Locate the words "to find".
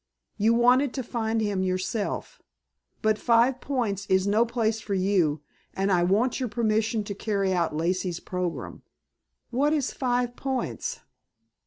0.95-1.41